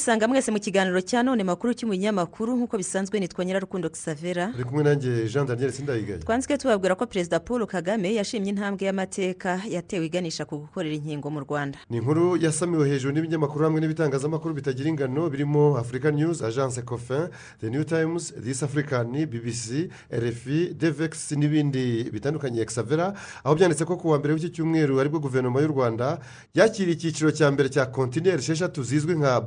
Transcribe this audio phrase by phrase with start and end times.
[0.00, 4.84] murisanga mwese mu kiganiro cya none makuru cy'umunyamakuru nk'uko bisanzwe nitwa nyirarukundo Xavera uri kumwe
[4.84, 10.44] nanjye jean daniel sindayigaye twanzwe tubabwira ko perezida paul kagame yashimye intambwe y'amateka yatewe iganisha
[10.48, 11.78] ku gukorera inkingo mu rwanda.
[11.90, 17.28] Ni inkuru yasamiwe hejuru n'ibinyamakuru hamwe n'ibitangazamakuru bitagira ingano birimo african news agence cofin
[17.60, 22.64] the new times this african bbc rfi devex n'ibindi bitandukanye.
[22.64, 23.12] Xavera
[23.44, 26.18] aho byanditse ko ku wa mbere w'iki cyumweru ari bwo guverinoma y'u rwanda
[26.56, 29.40] yakiriye icyiciro cya mbere cya kontineri esheshatu zizwi nka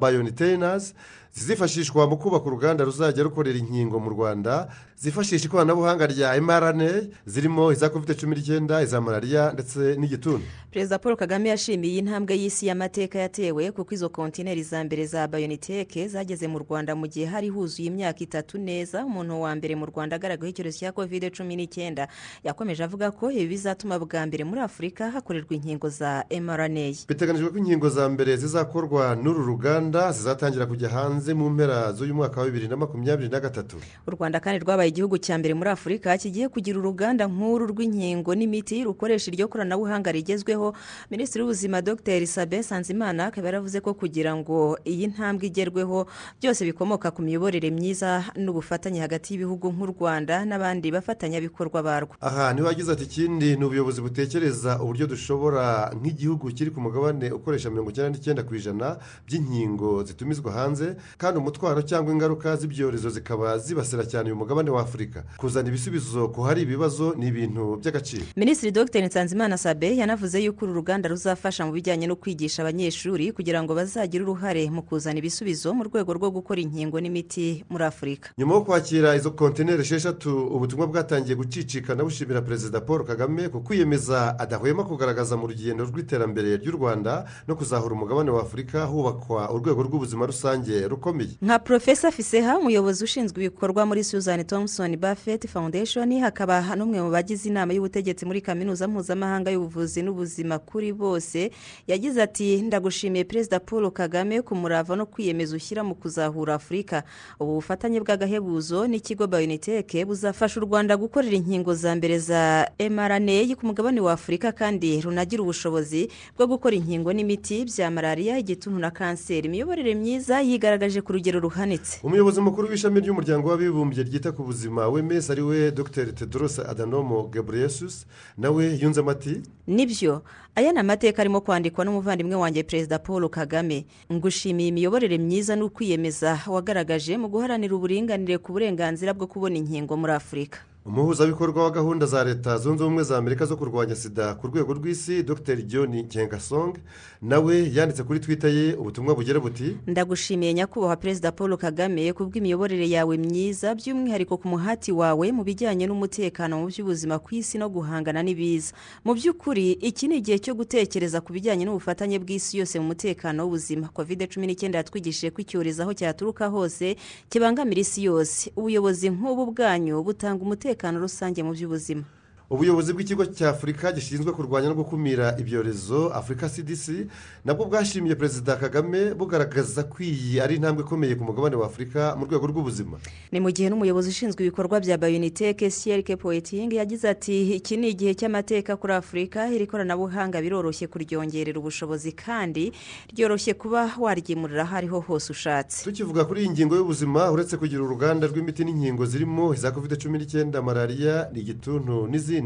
[0.53, 0.93] bayonitenazi
[1.33, 4.67] zizifashishwa mu kubaka uruganda ruzajya rukorera inkingo mu rwanda
[4.97, 10.45] zifashisha ikoranabuhanga rya mrna zirimo iza kovide cumi n'icyenda iza malariya ndetse n'igituntu.
[10.71, 16.07] Perezida paul kagame yashimiye intambwe y'isi y'amateka yatewe kuko izo kontineri za mbere za bayoniteke
[16.07, 19.05] zageze mu rwanda mu gihe hari huzuye imyaka itatu neza.
[19.05, 22.07] Umuntu wa mbere mu rwanda agaragaho icyorezo cya kovide cumi n'icyenda.
[22.43, 27.57] Yakomeje avuga ko ibi bizatuma bwa mbere muri afurika hakorerwa inkingo za mrna biteganyijwe ko
[27.57, 32.67] inkingo za mbere zizakorwa n'uru ruganda zizatangira kujya hanze mu mpera z'uyu mwaka wa bibiri
[32.67, 33.79] na makumyabiri na gatatu.
[34.07, 38.83] U rwanda kandi rwabaye igihugu cya mbere muri afurika kigiye kugira uruganda nk'uru rw'inkingo n'imiti
[38.83, 40.75] rukoresha iryo koranabuhanga rigezweho.
[41.07, 42.19] Minisitiri w'ubuzima dr.
[42.27, 46.07] Sabe sanzimana akaba yaravuze ko kugira ngo iyi ntambwe igerweho
[46.43, 52.13] byose bikomoka ku miyoborere myiza n'ubufatanye hagati y'ibihugu nk'u rwanda n'abandi bafatanyabikorwa barwo.
[52.21, 57.29] Aha ni ho yagize ati ikindi ni ubuyobozi butekereza uburyo dushobora nk'igihugu kiri ku mugabane
[57.31, 63.57] ukoresha mirongo icyenda n'icyenda ku ijana by'inkingo zitumizwa hanze kandi umutwaro cyangwa ingaruka z'ibyorezo zikaba
[63.57, 68.23] zibasira cyane uyu mugabane wa afurika kuzana ibisubizo ku hari ibibazo ni ibintu by'agaciro.
[68.35, 69.01] Minisitiri dr.
[69.05, 74.23] Nsanzimana sabe yanavuze yuko uru ruganda ruzafasha mu bijyanye no kwigisha abanyeshuri kugira ngo bazagire
[74.23, 79.15] uruhare mu kuzana ibisubizo mu rwego rwo gukora inkingo n'imiti muri afurika nyuma yo kwakira
[79.15, 85.47] izo kontineri esheshatu ubutumwa bwatangiye gucicikana bushimira perezida paul kagame ku kwiyemeza adahwema kugaragaza mu
[85.47, 91.59] rugendo rw'iterambere ry'u rwanda no kuzahura umugabane wa afurika hubakwa urwego rw'ubuzima rusange rukomeye nka
[91.59, 97.73] porofesa fiseha umuyobozi ushinzwe ibikorwa muri suzanne thompson buffett foundation hakaba n'umwe mu bagize inama
[97.73, 101.51] y'ubutegetsi muri kaminuza mpuzamahanga y'ubuvuzi n'ubuzima kuri bose
[101.87, 107.03] yagize ati ndagushimiye perezida paul kagame ku murava no kwiyemeza ushyira mu kuzahura afurika.
[107.39, 113.65] Ubu bufatanye bw'agahebuzo n'ikigo bayoniteke buzafasha u rwanda gukorera inkingo za mbere za mrna ku
[113.67, 119.47] mugabane wa afurika kandi runagira ubushobozi bwo gukora inkingo n'imiti bya malariya igituntu na kanseri.
[119.47, 121.99] Imiyoborere myiza yigaragaje ku rugero ruhanitse.
[122.03, 126.13] Umuyobozi mukuru w'ishami ry'umuryango w'abibumbye ryita ku buzima w'emesi ari we dr.
[126.13, 128.05] Tedros adanomo gabriyesus
[128.37, 130.21] nawe yunzemo ati ni byo
[130.55, 133.85] aya ni amateka arimo kwandikwa n'umuvandimwe wanjye perezida paul kagame.
[134.11, 140.59] Ngushimiye imiyoborere myiza n'ukwiyemeza wagaragaje mu guharanira uburinganire ku burenganzira bwo kubona inkingo muri afurika.
[140.85, 145.23] Umuhuzabikorwa wa gahunda za leta zunze ubumwe za amerika zo kurwanya sida ku rwego rw'isi
[145.23, 145.55] dr.
[145.61, 146.73] John nkengasong
[147.21, 152.89] nawe yanditse kuri twita ye ubutumwa bugira buti ndagushimiye nyakubahwa perezida paul kagame ku bw'imiyoborere
[152.89, 158.19] yawe myiza by'umwihariko ku muhati wawe mu bijyanye n'umutekano mu by'ubuzima ku isi no guhangana
[158.23, 158.75] n'ibiza.
[159.07, 163.87] Mu by'ukuri iki ni igihe cyo gutekereza ku bijyanye n'ubufatanye bw'isi yose mu mutekano w'ubuzima.
[163.87, 166.95] Kovide cumi n'icyenda yatwigishije ko icyorezo aho cyaturuka hose
[167.31, 168.51] kibangamira isi yose.
[168.59, 172.05] Ubuyobozi nk'ubu bwanyu butanga umutekano rusange mu by'ubuzima.
[172.53, 177.09] Ubuyobozi bw'ikigo cya afurika gishinzwe kurwanya no gukumira ibyorezo afurika cdc
[177.45, 182.25] nabwo bwashimiye perezida kagame bugaragaza ko iyi ari intambwe ikomeye ku mugabane wa afurika mu
[182.29, 183.01] rwego rw'ubuzima.
[183.33, 188.13] Ni mu gihe n'umuyobozi ushinzwe ibikorwa bya bayoniteke siyerike poetingi yagize ati iki ni igihe
[188.13, 192.69] cy'amateka kuri afurika iri koranabuhanga biroroshye kuryongerera ubushobozi kandi
[193.17, 195.81] ryoroshye kuba waryimurira aho ariho hose ushatse.
[195.89, 200.61] Tukivuga kuri iyi ngingo y'ubuzima uretse kugira uruganda rw'imiti n'inkingo zirimo iza kovide cumi n'icyenda
[200.61, 202.42] malariya igituntu n'izindi.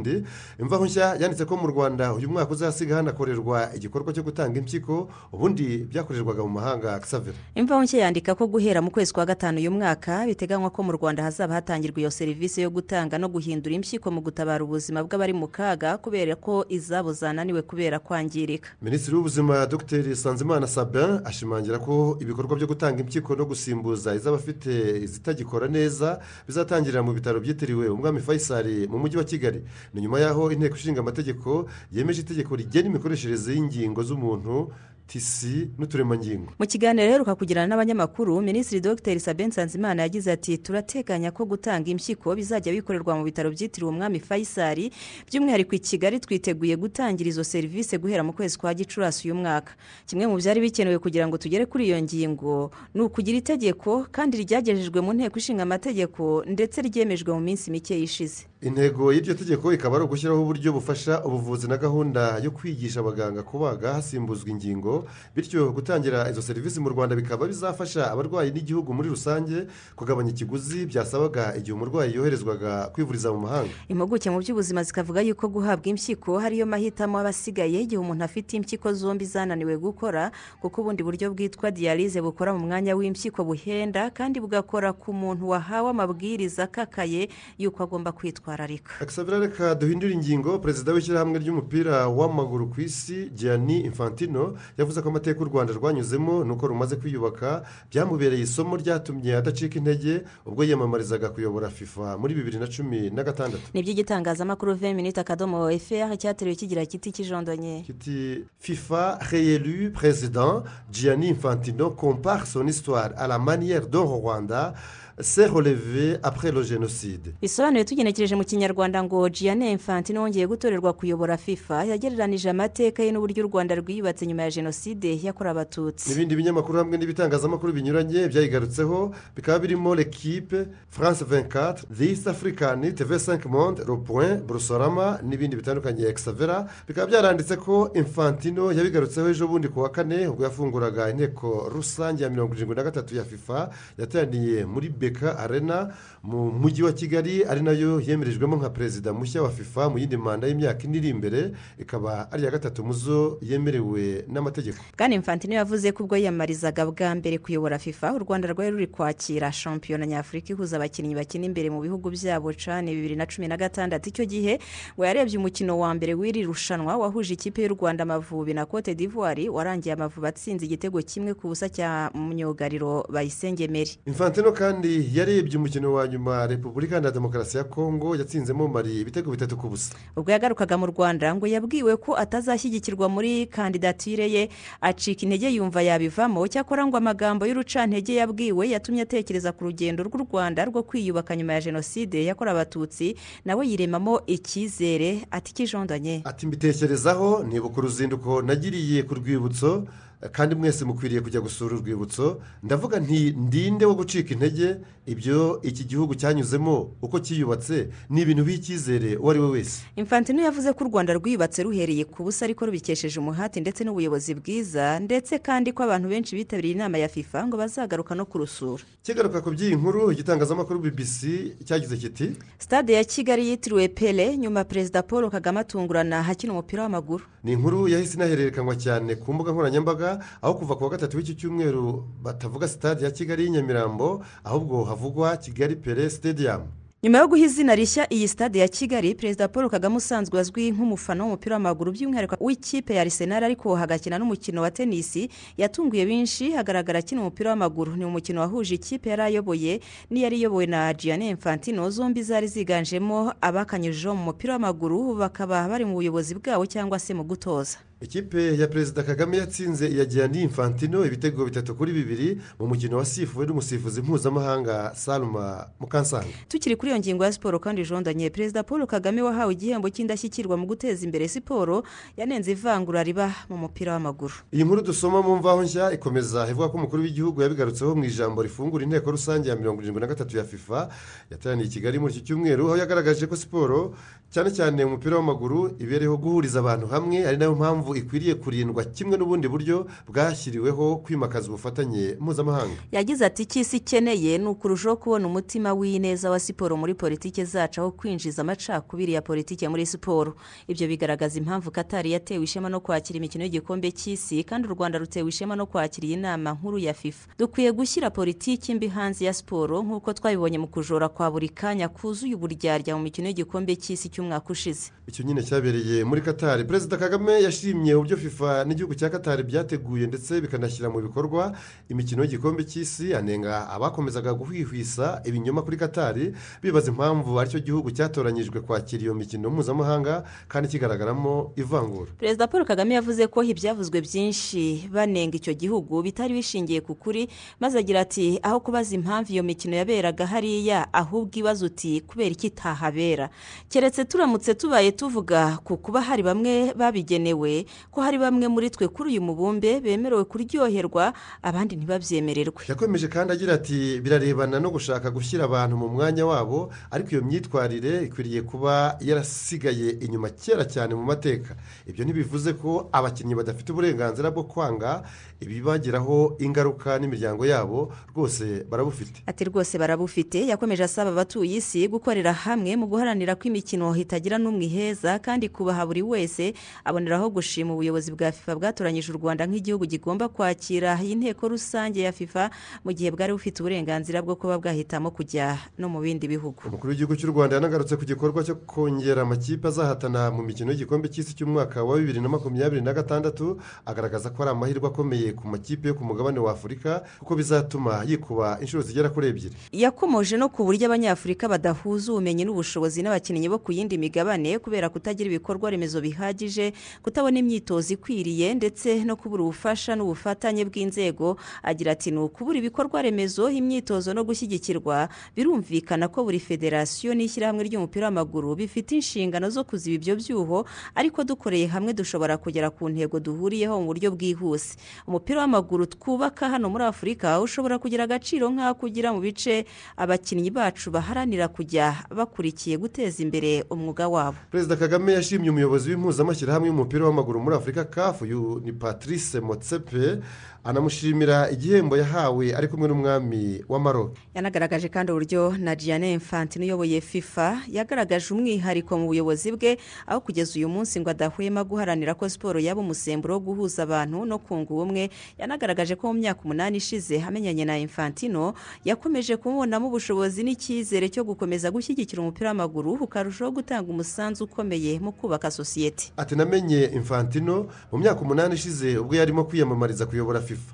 [0.59, 5.87] Imvaho nshya yanditse ko mu rwanda uyu mwaka uzasiga hanakorerwa igikorwa cyo gutanga impyiko ubundi
[5.89, 10.25] byakorerwaga mu mahanga savera imvaho nshya yandika ko guhera mu kwezi kwa gatanu uyu mwaka
[10.25, 14.63] biteganywa ko mu rwanda hazaba hatangirwa iyo serivisi yo gutanga no guhindura impyiko mu gutabara
[14.63, 18.69] ubuzima bw'abari mu kaga kubera ko izabo zananiwe kubera kwangirika.
[18.81, 20.15] Minisitiri w'ubuzima dr.
[20.15, 27.13] Sanzimana sabin ashimangira ko ibikorwa byo gutanga impyiko no gusimbuza iz'abafite izitagikora neza bizatangirira mu
[27.13, 29.63] bitaro byitiriwe umwami fayisari mu mujyi wa kigali.
[29.93, 34.71] Ni nyuma y'aho inteko ishinga amategeko yemeje itegeko rigena imikoreshereze y'ingingo z'umuntu
[35.07, 39.19] tisi n'uturemangingo mu kiganiro rero kugirana n'abanyamakuru minisitiri dr.
[39.19, 44.91] Sabin nsanzimana yagize ati turateganya ko gutanga impyiko bizajya bikorerwa mu bitaro byitiriwe umwami faisal.
[45.31, 49.71] By'umwihariko i kigali twiteguye gutangira izo serivisi guhera mu kwezi kwa gicurasi uyu mwaka.
[50.05, 54.99] Kimwe mu byari bikenewe kugira ngo tugere kuri iyo ngingo ni ukugira itegeko kandi ryagejejwe
[55.01, 60.05] mu nteko ishinga amategeko ndetse ryemejwe mu minsi mike yishize intego y'iryo tegeko ikaba ari
[60.05, 65.05] ugushyiraho uburyo bufasha ubuvuzi na gahunda yo kwigisha abaganga kubaga hasimbuzwa ingingo
[65.35, 71.53] bityo gutangira izo serivisi mu rwanda bikaba bizafasha abarwayi n'igihugu muri rusange kugabanya ikiguzi byasabaga
[71.55, 73.69] igihe umurwayi yoherezwaga kwivuriza mu mahanga.
[73.87, 78.89] Impuguke mu by'ubuzima zikavuga yuko guhabwa impyiko hariyo mahitamo aba asigaye igihe umuntu afite impyiko
[78.93, 80.31] zombi zananiwe gukora
[80.61, 85.89] kuko ubundi buryo bwitwa diyalize bukora mu mwanya w'impyiko buhenda kandi bugakora ku muntu wahawe
[85.93, 87.29] amabwiriza akakaye
[87.61, 88.09] y'uko agomba
[88.51, 95.09] kwitwararika akisabira reka duhindure ingingo perezida w'ishyirahamwe ry'umupira w'amaguru ku isi gianni infantino yavuze ko
[95.09, 101.69] amateka u rwanda rwanyuzemo nuko rumaze kwiyubaka byamubereye isomo ryatumye adacika intege ubwo yiyamamarizaga kuyobora
[101.69, 103.63] fifa muri bibiri na cumi na gatandatu.
[103.73, 111.27] Ni iby'igitangazamakuru ve minute akadomo efuperi cyateruye kigira kiti cy'ijondonye kiti fifa réélu président gianni
[111.27, 114.73] infantino compare son histoire à la manière au rwanda
[115.21, 117.33] relevé après le génocide.
[117.41, 123.45] Bisobanuye tugenekereje mu kinyarwanda ngo gianni infantino wongeye gutorerwa kuyobora fifa yagereranije amateka ye n'uburyo
[123.45, 126.09] u rwanda rwiyubatse nyuma ya jenoside yakorewe abatutsi.
[126.09, 133.15] N'ibindi binyamakuru hamwe n'ibitangazamakuru binyuranye byayigarutseho bikaba birimo l'equipe france 24 the east african tv
[133.15, 136.05] 5 monde le point brusorama n'ibindi bitandukanye.
[136.07, 142.23] Exavera bikaba byaranditse ko infantino yabigarutseho ejo bundi ku wa kane ubwo yafunguraga inteko rusange
[142.23, 145.93] ya mirongo irindwi na gatatu ya fifa yateraniye muri beka arena
[146.23, 150.17] mu mujyi wa kigali ari na yo yemerejwemo nka perezida mushya wa fifa mu yindi
[150.17, 154.77] manda y'imyaka ine iri imbere ikaba ari iya gatatu mu zo yemerewe n'amategeko.
[154.97, 159.51] Bwana infantino yavuze ko ubwo yiyamamarizaga bwa mbere kuyobora fifa u rwanda rwari ruri kwakira
[159.51, 164.09] shampiyona nyafurika ihuza abakinnyi bakina imbere mu bihugu byabo cani bibiri na cumi na gatandatu.
[164.09, 164.59] Icyo gihe
[164.97, 169.49] ngo yarebye umukino wa mbere w'iri rushanwa wahuje ikipe y'u rwanda amavubi na cote d'ivoire
[169.49, 176.07] warangiye amavubi atsinze igitego kimwe ku busa cya myugariro bayisengemeri infantino kandi yarebye umukino wa
[176.07, 179.95] nyuma repubulika ya demokarasi ya kongo yatsinzemo mari ibitego bitatu ku busa.
[180.15, 184.49] Ubwo yagarukaga mu rwanda ngo yabwiwe ko atazashyigikirwa muri kandidatire ye
[184.81, 186.47] acika intege yumva yabivamo.
[186.47, 191.61] Cyakora ngo amagambo y'urucantege yabwiwe yatumye atekereza ku rugendo rw'u rwanda rwo kwiyubaka nyuma ya
[191.61, 193.15] jenoside yakorewe abatutsi
[193.45, 195.25] nawe yiremamo icyizere.
[195.31, 196.21] Ati kijondanye.
[196.25, 199.85] Ati mbitekerezaho nibuka uruzinduko nagiriye ku rwibutso
[200.31, 202.41] kandi mwese mukwiriye kujya gusura urwibutso.
[202.63, 204.75] Ndavuga nti ndinde wo gucika intege
[205.05, 209.81] ibyo iki gihugu cyanyuzemo uko cyiyubatse ni ibintu b'icyizere uwo ari we wese.
[209.95, 214.99] Infantino yavuze ko u rwanda rwiyubatse ruhereye ku busa ariko rubikesheje umuhati ndetse n'ubuyobozi bwiza
[214.99, 218.83] ndetse kandi ko abantu benshi bitabiriye inama ya fifa ngo bazagaruka no kurusura.
[219.03, 221.19] Kigaruka ku by'iyi nkuru igitangazamakuru bbc
[221.65, 222.27] cyagize kiti
[222.59, 227.23] stade ya kigali yitiriwe pele nyuma perezida paul kagame atungurana hakina umupira w'amaguru.
[227.43, 230.06] Ni inkuru yahise inahererekanwa cyane ku mbuga nkoranyambaga
[230.41, 235.75] aho kuva ku wa gatatu w'iki cyumweru batavuga sitade ya kigali y'inyamirambo ahubwo havugwa kigali
[235.75, 236.61] pere stadium.
[237.03, 241.23] Nyuma yo guha izina rishya iyi stade ya kigali perezida paul kagame usanzwe azwi nk'umufana
[241.23, 247.21] w'umupira w'amaguru by'umwihariko w'ikipe ya arisenali ariko hagakina n'umukino wa tenisi yatunguye benshi hagaragara akina
[247.21, 247.95] umupira w'amaguru.
[247.95, 249.79] Ni umukino wahuje ikipe yari ayoboye
[250.09, 251.89] n'iyari iyobowe na gianni infantino.
[251.89, 257.23] Zombi zari ziganjemo abakanyujijeho mu mupira w'amaguru bakaba bari mu buyobozi bwabo cyangwa se mu
[257.23, 257.77] gutoza.
[258.01, 263.45] Ikipe ya perezida kagame yatsinze iya gianni infantino ibitego bitatu kuri bibiri mu mukino wasifuwe
[263.45, 266.27] n'umusifuzi mpuzamahanga salma mukansanga.
[266.47, 270.65] Tukiri kuri iyo ngingo ya siporo kandi jondanye perezida paul kagame wahawe igihembo cy'indashyikirwa mu
[270.69, 271.83] guteza imbere siporo
[272.17, 274.33] yanenze ivangura riba mu mupira w'amaguru.
[274.53, 278.83] Iyi nkuru dusoma mu mvaho nshya ikomeza ivuga ko umukuru w'igihugu yabigarutseho mu ijambo rifungura
[278.85, 280.89] inteko rusange ya mirongo irindwi na gatatu ya fifa
[281.31, 283.97] yateraniye i kigali muri iki cyumweru aho yagaragaje ko siporo
[284.29, 289.17] cyane cyane umupira w'amaguru ibereho guhuriza abantu hamwe ari na yo mpamvu ikwiriye kurindwa kimwe
[289.17, 292.75] n'ubundi buryo bwashyiriweho kwimakaza ubufatanye mpuzamahanga.
[292.91, 297.81] Yagize ati icyo isi ikeneye ni ukurushaho kubona umutima w'ineza wa siporo muri politiki zacu
[297.81, 300.35] aho kwinjiza amacakubiri ya politiki muri siporo.
[300.67, 305.29] Ibyo bigaragaza impamvu katari yatewe ishema no kwakira imikino y'igikombe cy'isi kandi u rwanda rutewe
[305.29, 307.27] ishema no kwakira iyi nama nkuru ya fifa.
[307.39, 312.35] Dukwiye gushyira politiki mbi hanze ya siporo nk'uko twabibonye mu kujora kwa buri kanya kuzuye
[312.35, 314.89] uburyarya mu mikino y'igikombe cy'isi cy'umwaka ushize.
[315.07, 320.41] Icyo nyine cyabereye muri katari perezida kagame yashimye uburyo fifa n'igihugu cya katari byateguye ndetse
[320.41, 321.53] bikanashyira mu bikorwa
[321.89, 328.59] imikino y'igikombe cy'isi anenga abakomezaga guhwihwisa ibinyoma kuri katari bibaza impamvu ari cyo gihugu cyatoranyijwe
[328.65, 332.11] kwakira iyo mikino mpuzamahanga kandi kigaragaramo ivangura.
[332.19, 337.29] Perezida paul kagame yavuze ko ibyavuzwe byinshi banenga icyo gihugu bitari bishingiye ku kuri
[337.63, 342.47] maze agira ati aho kubaza impamvu iyo mikino yaberaga hariya ahubwo ibaza uti kubera iki
[342.47, 343.29] itahabera
[343.69, 349.09] keretse turamutse tubaye tuvuga ku kuba hari bamwe babigenewe ko hari bamwe muri twe kuri
[349.11, 352.63] uyu mubumbe bemerewe kuryoherwa abandi ntibabyemererwe.
[352.69, 358.03] Yakomeje kandi agira ati birarebana no gushaka gushyira abantu mu mwanya wabo ariko iyo myitwarire
[358.07, 361.55] ikwiriye kuba yarasigaye inyuma kera cyane mu mateka.
[361.87, 365.03] Ibyo ntibivuze ko abakinnyi badafite uburenganzira bwo kwanga
[365.43, 369.21] ibibagiraho ingaruka n'imiryango yabo rwose barabufite.
[369.27, 370.47] Ati rwose barabufite.
[370.47, 375.85] Yakomeje asaba abatuye isi gukorera hamwe mu guharanira ko imikino itagira n'umwe iheza kandi kubaha
[375.85, 381.47] buri wese aboneraho gushima ubuyobozi bwa fifa bwatoranyije u rwanda nk'igihugu kigomba kwakira iyi nteko
[381.47, 382.49] rusange ya fifa
[382.83, 386.59] mu gihe bwari bufite uburenganzira bwo kuba bwahitamo kujya no mu bindi bihugu.
[386.67, 391.31] Umukuru w'igihugu cy'u rwanda yanagarutse ku gikorwa cyo kongera amakipe azahatana mu mikino y'igikombe cy'isi
[391.37, 393.55] cy'umwaka wa bibiri na makumyabiri na gatandatu
[393.87, 398.57] agaragaza ko ari amahirwe akomeye ku makipe yo ku mugabane wa afurika kuko bizatuma yikuba
[398.59, 399.55] inshuro zigera kuri ebyiri.
[399.71, 405.31] Yakomoje no ku buryo abanyafurika badahuza ubumenyi n'ubushobozi n'abakinnyi bo ku yindi migabane kubera kutagira
[405.31, 411.39] ibikorwa remezo bihagije kutabona imyitozo ikwiriye ndetse no kubura ubufasha n'ubufatanye bw'inzego.
[411.63, 418.11] Agira ati ni ukubura ibikorwa remezo imyitozo no gushyigikirwa birumvikana ko buri federasiyo n'ishyirahamwe ry'umupira
[418.11, 420.65] w'amaguru bifite inshingano zo kuziba ibyo byuho
[420.97, 424.75] ariko dukoreye hamwe dushobora kugera ku ntego duhuriyeho mu buryo bwihuse.
[425.07, 430.89] Umupira w'amaguru twubaka hano muri afurika ushobora kugira agaciro nk'ako ugira mu bice abakinnyi bacu
[430.89, 434.37] baharanira kujya bakurikiye guteza imbere umwuga wabo.
[434.51, 438.25] Perezida kagame yashimye umuyobozi w'impuzamashyirahamwe y'umupira w'amaguru muri afurika kafu
[438.65, 440.19] ni patrice motsepe.
[440.63, 444.11] Anamushimira igihembo yahawe ari kumwe n'umwami wa Maroc.
[444.35, 450.59] Yanagaragaje kandi uburyo na Gianni Infantino uyoboye fifa yagaragaje umwihariko mu buyobozi bwe aho kugeza
[450.59, 455.09] uyu munsi ngo adahwema guharanira ko siporo yaba umusemburo wo guhuza abantu no kunga ubumwe.
[455.39, 458.51] Yanagaragaje ko mu myaka umunani ishize amenyanye na Infantino
[458.83, 465.51] yakomeje kumubonamo ubushobozi n'icyizere cyo gukomeza gushyigikira umupira w'amaguru ukarushaho gutanga umusanzu ukomeye mu kubaka
[465.51, 466.11] sosiyete.
[466.17, 470.73] Ati namenye Infantino mu myaka umunani ishize ubwo yarimo kwiyamamariza kuyobora fifa.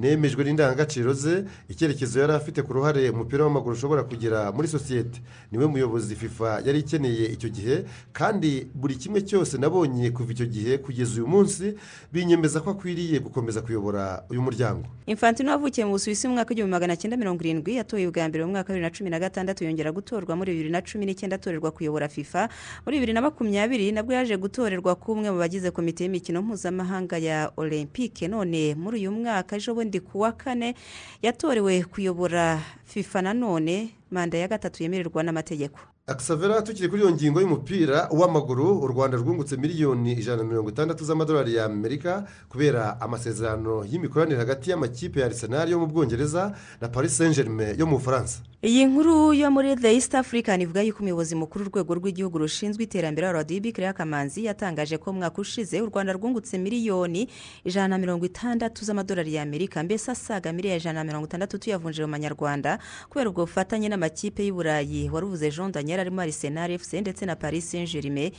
[0.00, 5.22] Nemejwe n'indangagaciro ze icyerekezo yari afite ku ruhare umupira w'amaguru ushobora kugira muri sosiyete.
[5.52, 10.78] Niwe muyobozi fifa yari ikeneye icyo gihe kandi buri kimwe cyose nabonye kuva icyo gihe
[10.78, 11.74] kugeza uyu munsi
[12.12, 14.84] binyemeza ko akwiriye gukomeza kuyobora uyu muryango.
[15.06, 18.50] Infantino wavukiye mu busuwisi mu mwaka w'igihumbi magana cyenda mirongo irindwi yatoye ubwa mbere mu
[18.50, 21.70] mwaka wa bibiri na cumi na gatandatu yongera gutorwa muri bibiri na cumi n'icyenda atorerwa
[21.70, 22.48] kuyobora fifa.
[22.86, 28.28] Muri bibiri na makumyabiri nabwo yaje gutorerwa k'umwe mu bagize komite y'imikino mpuzamahanga ya olympique.
[28.28, 30.74] None muri uyu mwaka ejo bundi ku wa kane
[31.22, 35.93] yatorewe kuyobora fifa nanone manda ya gatatu yemererwa n'amategeko.
[36.06, 41.04] Akisavera tukiri kuri iyo ngingo y'umupira w'amaguru u rwanda rwungutse miliyoni ijana na mirongo itandatu
[41.04, 47.34] z'amadolari y'amerika kubera amasezerano y'imikoranire hagati y'amakipe ya arisenali yo mu bwongereza na paris saint
[47.36, 48.38] germain yo mu bufaransa.
[48.64, 53.32] Iyi nkuru yo muri the east african ivuga yuko umuyobozi mukuru w'urwego rw'igihugu rushinzwe iterambere
[53.32, 57.28] radiyo Claire kamanzi yatangaje ko umwaka ushize u rwanda rwungutse miliyoni
[57.64, 59.82] ijana na mirongo itandatu z'amadolari y'amerika.
[59.82, 64.54] Mbese asaga miliyoni ijana na mirongo itandatu tuyavunjije mu manyarwanda kubera ubwo bufatanye n'amakipe y'u
[64.54, 68.30] burayi waruvuze jean daniel arimo arisenali fc ndetse na paris saint germain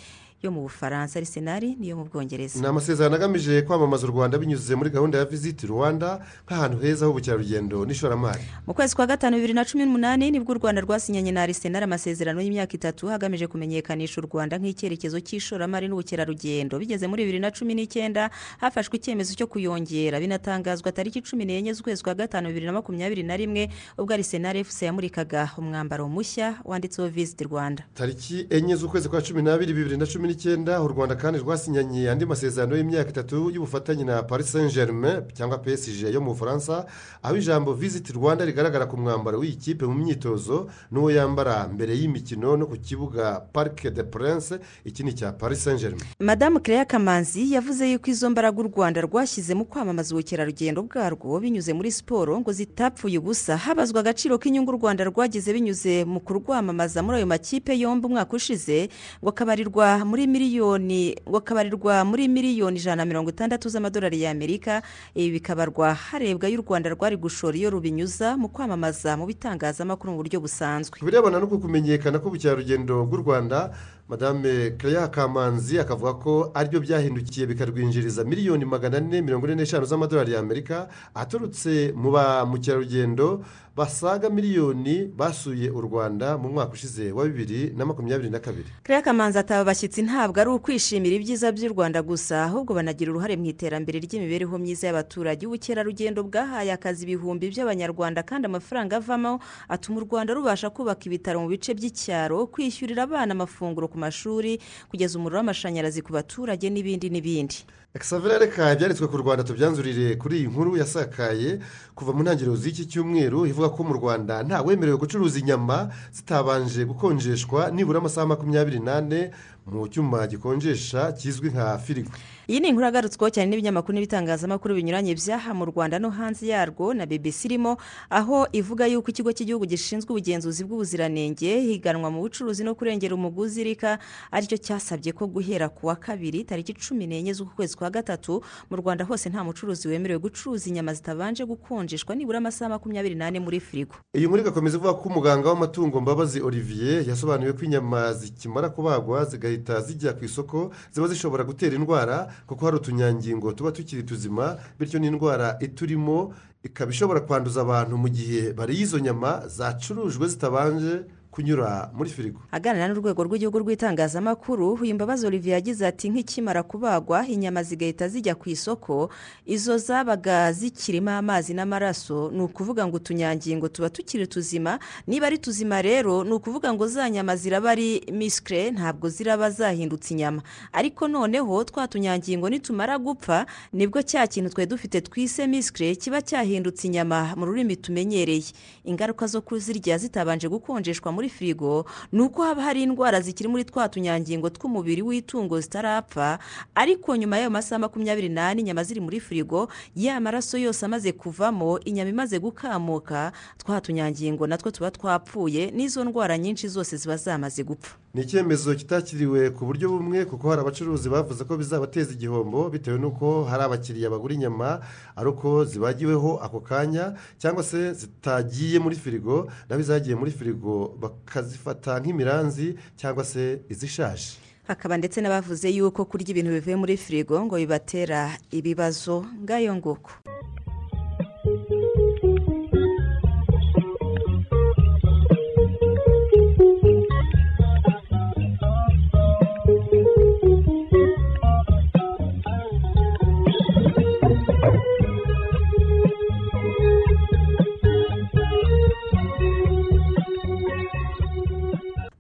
[0.46, 2.60] yo mu bufaransa arisenali niyo mu bwongereza.
[2.60, 7.86] Ni amasezerano agamije kwamamaza u rwanda binyuze muri gahunda ya visiti rwanda nk'ahantu heza h'ubukerarugendo
[7.86, 8.44] n'ishoramari.
[8.68, 11.84] Mu kwezi kwa gatanu bibiri na cumi n'umunani ni bwo u rwanda rwasinyanye na arisenali
[11.84, 16.80] amasezerano y'imyaka itatu hagamije kumenyekanisha u rwanda nk'icyerekezo cy'ishoramari n'ubukerarugendo.
[16.80, 18.30] Bigeze muri bibiri na cumi n'icyenda
[18.62, 20.20] hafashwe icyemezo cyo kuyongera.
[20.20, 24.82] Binatangazwa tariki cumi n'enye z'ukwezi kwa gatanu bibiri na makumyabiri na rimwe ubwo arisenali fc
[24.86, 27.84] yamurikaga umwambaro mushya wanditseho visiti rwanda.
[27.94, 32.26] Tariki enye z'ukwezi kwa cumi n'abiri bibiri na cumi n'icyenda u rwanda kandi rwasinyanye andi
[32.26, 36.86] masezerano y'imyaka itatu y'ubufatanye na paris saint germain cyangwa psg yo mu bufaransa
[37.24, 42.58] aho ijambo visiti rwanda rigaragara ku mwambaro w'iyi kipe mu myitozo n'uwo yambara mbere y'imikino
[42.58, 47.54] no ku kibuga parike de prince iki ni icya paris saint germain madamu Claire kamanzi
[47.54, 52.52] yavuze yuko izo mbaraga u rwanda rwashyize mu kwamamaza ubukerarugendo bwarwo binyuze muri siporo ngo
[52.52, 53.58] zitapfuye ubusa.
[53.58, 58.90] Habazwa agaciro k'inyungu u rwanda rwagize binyuze mu kurwamamaza muri ayo makipe yombi umwaka ushize
[59.24, 64.82] ngo kabarirwa muri miliyoni ngo kabarirwa muri miliyoni ijana na mirongo itandatu z'amadolari y'amerika
[65.16, 70.40] ibi bikabarwa harebwa y'u rwanda rwari gushora iyo rubinyuza mu kwamamaza mu bitangazamakuru mu buryo
[70.40, 71.00] busanzwe.
[71.00, 73.76] Ku birebana no kumenyekana k'ubukerarugendo bw'u rwanda
[74.10, 79.86] madame Claire kamanzi akavuga ko ari byo byahindukiye bikarwinjiriza miliyoni magana ane mirongo ine n'eshanu
[79.86, 83.42] z'amadolari y'amerika aturutse mu ba mukerarugendo
[83.76, 88.70] basaga miliyoni basuye u rwanda mu mwaka ushize wa bibiri na makumyabiri na kabiri.
[88.84, 93.46] Claire kamanzi ataba abashyitsi ntabwo ari ukwishimira ibyiza by'u rwanda gusa ahubwo banagira uruhare mu
[93.52, 95.44] iterambere ry'imibereho myiza y'abaturage.
[95.48, 101.48] Ubukerarugendo bwahaye akazi ibihumbi by'abanyarwanda kandi amafaranga avamo atuma u rwanda rubasha kubaka ibitaro mu
[101.52, 104.60] bice by'icyaro kwishyurira abana amafunguro ku mashuri
[104.92, 107.56] kugeza umuriro w'amashanyarazi ku baturage n'ibindi n'ibindi.
[108.00, 111.60] Reka ibyanditswe ku rwanda tubyanzurire kuri iyi nkuru yasakaye
[111.96, 117.72] kuva mu ntangiriro z'iki cyumweru ivuga ko mu rwanda nta wemerewe gucuruza inyama zitabanje gukonjeshwa
[117.72, 119.32] nibura amasaha makumyabiri n'ane
[119.66, 122.12] mu cyuma gikonjesha kizwi nka firigo
[122.52, 127.06] iyi ni inkuru yagarutsweho cyane n'ibinyamakuru n'ibitangazamakuru binyuranye byaha mu rwanda no hanze yarwo na
[127.08, 127.78] bbc irimo
[128.12, 133.98] aho ivuga yuko ikigo cy'igihugu gishinzwe ubugenzuzi bw'ubuziranenge higanwa mu bucuruzi no kurengera umuguzi rika
[134.36, 138.42] ari cyo cyasabye ko guhera ku wa kabiri tariki cumi n'enye z'uku kwezi kwa gatatu
[138.70, 143.60] mu rwanda hose nta mucuruzi wemerewe gucuruza inyama zitabanje gukonjeshwa nibura amasaha makumyabiri n'ane muri
[143.60, 149.26] firigo iyi nkuru igakomeza ivuga ko umuganga w'amatungo mbabazi olivier yasobanuye ko inyama zikimara kubagwa
[149.26, 155.00] zigahita zijya ku isoko ziba zishobora gutera indwara kuko hari utunyangingo tuba tukiri tuzima bityo
[155.00, 162.10] n'indwara iturimo ikaba ishobora kwanduza abantu mu gihe bariye izo nyama zacurujwe zitabanje kunyura muri
[162.10, 162.40] firigo.
[162.52, 168.50] Aganira n'urwego rw'igihugu rw'itangazamakuru uyu mbabazi olivier yagize ati nk'ikimara kubagwa inyama zigahita zijya ku
[168.50, 169.10] isoko.
[169.46, 172.32] Izo zabaga zikirimo amazi n'amaraso.
[172.32, 174.80] Ni ukuvuga ngo utunyangingo tuba tukiri tuzima.
[175.08, 180.14] Niba ari tuzima rero ni ukuvuga ngo za nyama ziraba ari misikire ntabwo ziraba zahindutse
[180.14, 180.42] inyama.
[180.72, 186.22] Ariko noneho twa tunyangingo nitumara gupfa ni bwo cya kintu twari dufite twise misikire kiba
[186.22, 188.56] cyahindutse inyama mu rurimi tumenyereye.
[188.88, 193.90] Ingaruka zo kuzirya zitabanje gukonjeshwa muri firigo ni uko haba hari indwara zikiri muri twa
[193.90, 196.40] tunyangingo tw'umubiri w'itungo zitarapfa
[196.76, 201.80] ariko nyuma y'ayo masaha makumyabiri n'ane inyama ziri muri firigo ya maraso yose amaze kuvamo
[201.80, 207.96] inyama imaze gukamuka twa tunyangingo natwo tuba twapfuye n'izo ndwara nyinshi zose ziba zamaze gupfa.
[208.14, 213.44] Ni icyemezo kitakiriwe ku buryo bumwe kuko hari abacuruzi bavuze ko bizabateza igihombo bitewe n'uko
[213.44, 214.80] hari abakiriya bagura inyama
[215.16, 222.00] ari uko zibagiweho ako kanya cyangwa se zitagiye muri firigo naho izagiye muri firigo bakazifata
[222.00, 224.38] nk'imiranzi cyangwa se izishaje.
[224.68, 229.26] Hakaba ndetse n'abavuze yuko kurya ibintu bivuye muri firigo ngo bibatera ibibazo.
[229.44, 230.12] Ngayo nguko.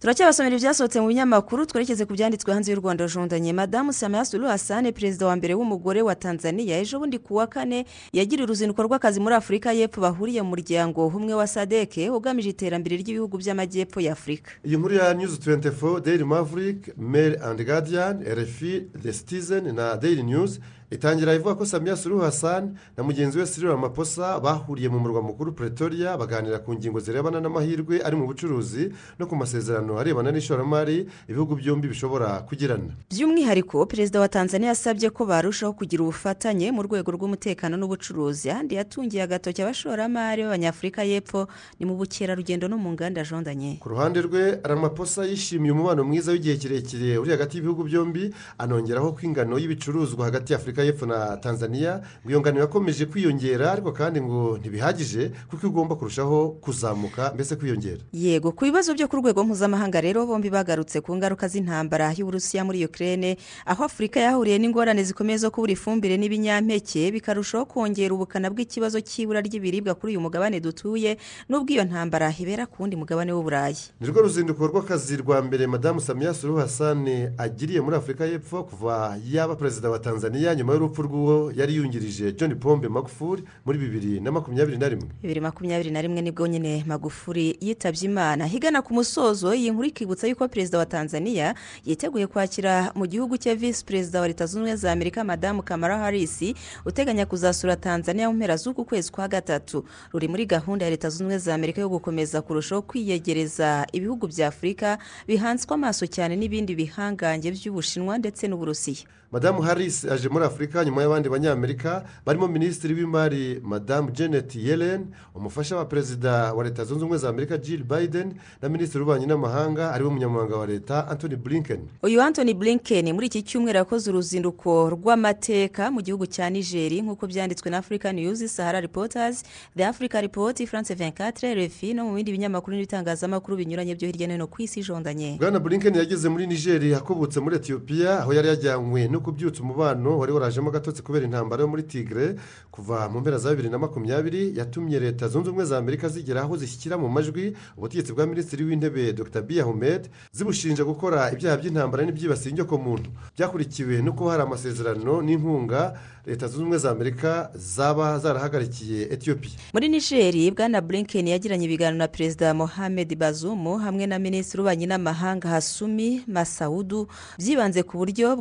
[0.05, 4.91] Turacyabasomera ibyasohotse mu binyamakuru twerekeze ku byanditswe hanze y'u rwanda jondanye madamu samia suru hasane
[4.93, 9.33] perezida wa mbere w'umugore wa tanzania ejo bundi ku wa kane yagiriye uruzinduko rw'akazi muri
[9.35, 14.93] afurika y'epfo bahuriye mu muryango umwe wa sadeke ugamije iterambere ry'ibihugu by'amajyepfo y'afurika iyi nkuru
[14.95, 20.59] ya news 24 daily maverick mail and guardian rfi the citizen na daily news
[20.95, 25.51] itangira ivuga ko samia suru hassan na mugenzi we sirira amaposa bahuriye mu murwa mukuru
[25.51, 31.55] pretoria baganira ku ngingo zirebana n'amahirwe ari mu bucuruzi no ku masezerano arebana n'ishoramari ibihugu
[31.55, 32.95] byombi bishobora kugirana.
[33.11, 38.49] By'umwihariko perezida wa tanzania yasabye ko barushaho kugira ubufatanye mu rwego rw'umutekano n'ubucuruzi.
[38.49, 41.47] Ahandi yatungiye agatoki abashoramari b'abanyafurika y'epfo
[41.79, 46.55] ni mu bukerarugendo no mu nganda jondanye ku ruhande rwe amaposa yishimiye umubano mwiza w'igihe
[46.57, 52.29] kirekire uri hagati y'ibihugu byombi anongeraho ko ingano y'ibicuruzwa hagati y'afurika y'epfo na tanzania ngo
[52.29, 57.31] iyo ngano yakomeje kwiyongera ariko kandi ngo ntibihagije kuko igomba kurushaho kuzamuka.
[57.33, 58.01] Mbese kwiyongera?
[58.13, 62.85] Yego ku bibazo byo ku rwego mpuzamahanga rero bombi bagarutse ku ngaruka z'intambara y'uburusiya muri
[62.85, 69.41] ukraine aho afurika yahuriye n'ingorane zikomeye zo kubura ifumbire n'ibinyampeke bikarushaho kongera ubukana bw'ikibazo cy'ibura
[69.41, 71.17] ry'ibiribwa kuri uyu mugabane dutuye
[71.49, 76.01] n'ubwo iyo ntambara ibera ku wundi mugabane w'uburayi ni rwo ruzinduko rw'akazi rwa mbere madamu
[76.01, 77.05] samia suru hassan
[77.37, 82.55] agiriye muri afurika y'epfo kuva yaba perezida wa tanzania nyuma y'urupfu rw'uwo yari yungirije john
[82.55, 85.07] pombe magufuri muri bibiri na makumyabiri na rimwe.
[85.21, 88.45] Bibiri makumyabiri na rimwe ni bwo nyine magufuri yitabye imana.
[88.49, 91.53] Higana ku musozo iyi nkuru ikibutsa yuko perezida wa tanzania
[91.85, 95.97] yiteguye kwakira mu gihugu cye visi perezida wa leta zunze ubumwe za amerika madamu kamara
[95.97, 99.85] harisi uteganya kuzasura tanzania mu mpera z'uku kwezi kwa gatatu.
[100.13, 104.47] Ruri muri gahunda ya leta zunze ubumwe za amerika yo gukomeza kurushaho kwiyegereza ibihugu bya
[104.49, 104.97] afurika
[105.29, 109.05] bihanzwe amaso cyane n'ibindi bihangange by'ubushinwa ndetse n'uburusiya.
[109.31, 115.05] Madamu harisi aje muri afurika afurika nyuma y'abandi banyamerika barimo minisitiri w'imari madamu janet yellen
[115.35, 119.91] umufasha wa perezida wa leta zunze ubumwe za amerika jill biden na minisitiri w'ububanyi n'amahanga
[119.91, 121.79] ari we munyamabanga wa leta anthony blinken.
[122.03, 127.69] Uyu anthony blinken muri iki cyumweru yakoze uruzinduko rw'amateka mu gihugu cya nigeri nk'uko byanditswe
[127.69, 129.43] na africa news sahara reporters
[129.77, 134.33] the africa report france 24 refi no mu bindi binyamakuru n'ibitangazamakuru binyuranye byo hirya no
[134.33, 139.07] hino ku isi ijondanye bwana blinken yageze muri nigeri akobotse muri etiyopiya aho yari yajyanywe
[139.15, 142.35] no kubyutsa umubano wari warajemo agatotsi kubera intambara yo muri tigre
[142.71, 146.57] kuva mu mpera za bibiri na makumyabiri yatumye leta zunze ubumwe za amerika zigera aho
[146.57, 149.41] zishyikira mu majwi ubutegetsi bwa minisitiri w'intebe dr.
[149.41, 156.47] Biya humed zibushinja gukora ibyaha by'intambara n'ibyibasiye inyokomuntu byakurikiwe no kuba hari amasezerano n'inkunga leta
[156.47, 162.53] zunze ubumwe za amerika zaba zarahagarikiye etiyopiya muri nigeri bwana blinken yagiranye ibiganiro na perezida
[162.53, 167.07] mohamed bazumu hamwe na minisitiri w'ububanyi n'amahanga hasumi masawudu
[167.39, 168.35] byibanze ku buryo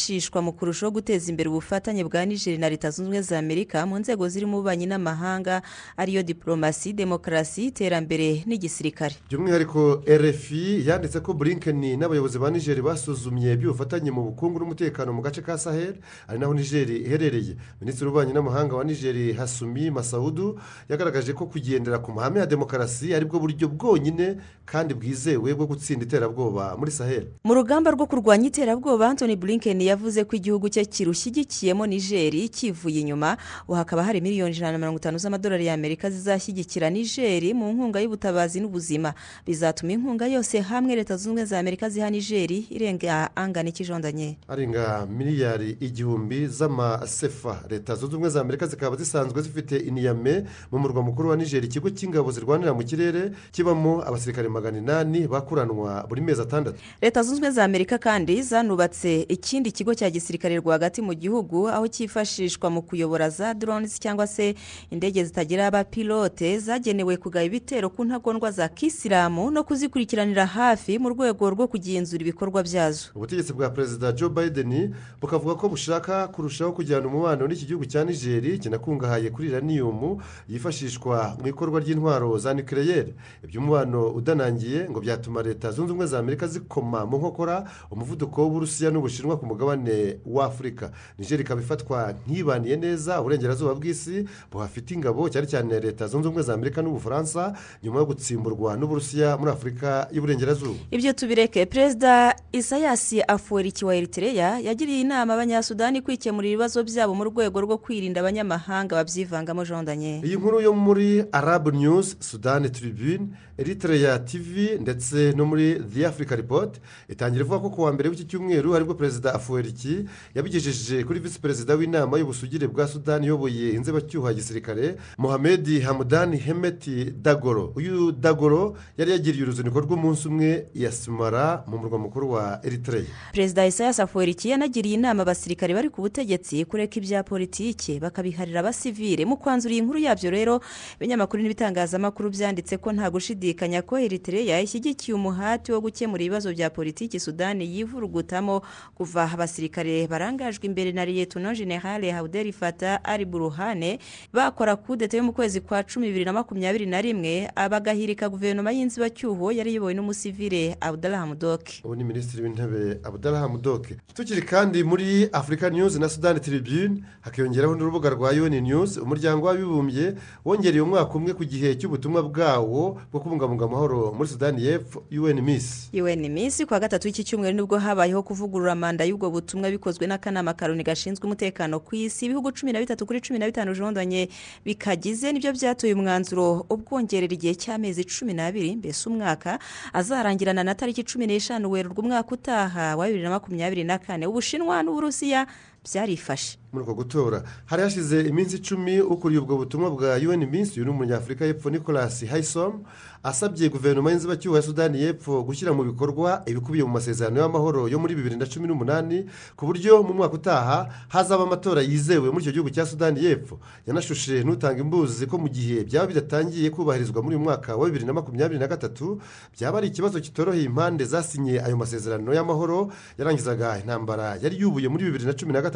[0.00, 3.98] bwakwifashishwa mu kurushaho guteza imbere ubufatanye bwa nigeri na leta zunze ubumwe za amerika mu
[3.98, 5.62] nzego zirimo ububanyi n'amahanga
[5.96, 9.14] ariyo diporomasi demokarasi iterambere n'igisirikare.
[9.30, 15.40] By'umwihariko rfi yanditse ko blinken n'abayobozi ba nigeri basuzumye iby'ubufatanye mu bukungu n'umutekano mu gace
[15.42, 15.96] ka sahel
[16.28, 17.56] ari naho nigeri iherereye.
[17.80, 23.24] Minisitiri w'ububanyi n'amahanga wa nigeri hasumi masawudu yagaragaje ko kugendera ku mahame ya demokarasi ari
[23.24, 27.26] bwo buryo bwonyine kandi bwizewe bwo gutsinda iterabwoba muri sahel.
[27.44, 33.36] Mu rugamba rwo kurwanya iterabwoba anthony blinken yavuze ko igihugu cye kirushyigikiyemo nigeri kivuye inyuma
[33.68, 39.14] hakaba hari miliyoni ijana na mirongo itanu z'amadolari y'amerika zizashyigikira nigeri mu nkunga y'ubutabazi n'ubuzima.
[39.46, 44.38] Bizatuma inkunga yose hamwe leta zunze ubumwe za amerika ziha nigeri irenga angana ikijondanye.
[44.48, 47.62] Arenga miliyari igihumbi z'amasefa.
[47.70, 51.90] Leta zunze ubumwe za amerika zikaba zisanzwe zifite iniyame mu murwa mukuru wa nigeri ikigo
[51.90, 56.78] cy'ingabo zirwanira mu kirere kibamo abasirikare magana inani bakuranwa buri mezi atandatu.
[57.02, 61.84] Leta zunze ubumwe za amerika kandi zanubatse ikindi kigo cya gisirikare rwagati mu gihugu aho
[61.88, 64.54] cyifashishwa mu kuyobora za drones cyangwa se
[64.90, 71.50] indege zitagira abapilote zagenewe kugaba ibitero ku ntagondwa za kisilamu no kuzikurikiranira hafi mu rwego
[71.50, 73.12] rwo kugenzura ibikorwa byazo.
[73.14, 78.58] Ubutegetsi bwa perezida joe biden bukavuga ko bushaka kurushaho kujyana umubano n'iki gihugu cya nigeri
[78.58, 85.92] kinakungahaye kuri iraniyumu yifashishwa mu ikorwa ry'intwaro za nikireyeri iby'umubano udanangiye ngo byatuma leta zunze
[85.92, 92.14] ubumwe za amerika zikoma mu nkokora umuvuduko w'uburusiya n'ubushinwa ku mugabane w'afurika nigeri ikaba ifatwa
[92.28, 97.52] nk'ibaniye neza uburengerazuba bw'isi buhafite ingabo cyane cyane leta zunze ubumwe za amerika n'ubufaransa
[97.82, 100.78] nyuma yo gutsimburwa n'uburusiya muri afurika y'uburengerazuba.
[100.90, 107.60] Ibyo tubireke perezida isayasi afuweriki wa eritereya yagiriye inama abanyasudani kwikemurira ibibazo byabo mu rwego
[107.60, 114.78] rwo kwirinda abanyamahanga babyivangamo jondanye iyi nkuru yo muri arabu news sudani tribune eritereya tv
[114.80, 118.84] ndetse no muri the africa report itangira ivuga ko ku wa mbere w'iki cyumweru ari
[118.84, 124.96] bwo perezida afuweriki yabigejeje kuri visi perezida w'inama y'ubusugire bwa sudani iyoboye inzibacyuho ya gisirikare
[125.18, 127.72] mohamed hamudani hemeti dagoro.
[127.76, 134.02] Uyu dagoro yari yagiriye uruzinduko rw'umunsi umwe yasimara mu murwa mukuru wa eritereya perezida isayasi
[134.02, 139.82] afuweriki yanagiriye inama abasirikare bari ku butegetsi kureka ibya politiki bakabiharira abasivire mu kwanzura iyi
[139.82, 140.60] nkuru yabyo rero
[141.00, 147.20] ibinyamakuru n'ibitangazamakuru byanditse ko nta gushidikanya ko eritereya ishyigikiye umuhati wo gukemura ibibazo bya politiki
[147.20, 148.62] sudani yivurugutamo.
[148.94, 153.98] Kuva abasirikare barangajwe imbere na liyetuno generale hauderi fata ari buruhane
[154.32, 159.52] bakora kudeta yo mu kwezi kwa cumi bibiri na makumyabiri na rimwe bagahirika guverinoma y'inzibacyuho
[159.52, 165.70] yari iyobowe n'umusivire abudara hamudoke ubu ni minisitiri w'intebe abudara hamudoke tukiri kandi muri afurika
[165.70, 168.96] news na sudani tribune hakiyongeraho n'urubuga rwa yoni news.
[168.96, 175.04] Umuryango w'abibumbye wongereye umwaka umwe ku gihe cy'ubutumwa bwawo bwo kubungabunga amahoro muri sudani y'epfo
[175.12, 175.90] un miss.
[175.92, 180.06] Un miss ku wa gatatu w'iki cyumweru ni bwo habayeho kuvugurura manda y'ubwo butumwa bikozwe
[180.06, 182.26] n'akanama karoni gashinzwe umutekano ku isi.
[182.26, 184.28] Ibihugu cumi na bitatu kuri cumi na bitanu jondanye
[184.64, 189.58] bikagize ni byo byatoye umwanzuro ubwongerera igihe cy'amezi cumi n'abiri mbese umwaka
[189.92, 194.26] azarangirana na tariki cumi n'eshanu werurwa umwaka utaha wa bibiri na makumyabiri na kane.
[194.26, 195.46] Ubushinwa n'uburusiya
[195.86, 200.84] byarifashe muri uko gutora hari hashize iminsi icumi ukuriye ubwo butumwa bwa un minsi uyu
[200.84, 202.84] ni umunyafurika y'epfo nicolas hayisomu
[203.22, 208.14] asabye guverinoma y'inzibacyuho ya sudani y'epfo gushyira mu bikorwa ibikubiye mu masezerano y'amahoro yo muri
[208.14, 212.70] bibiri na cumi n'umunani ku buryo mu mwaka utaha hazaba amatora yizewe muri icyo gihugu
[212.70, 213.58] cya sudani y'epfo.
[213.86, 218.12] Yanashushe n'utanga imbuzi ko mu gihe byaba bidatangiye kubahirizwa muri uyu mwaka wa bibiri na
[218.12, 219.18] makumyabiri na gatatu
[219.58, 225.24] byaba ari ikibazo kitoroheye impande zasinye ayo masezerano y'amahoro yarangizaga intambara yari yubuye muri bibiri
[225.24, 225.75] na cumi na gatatu.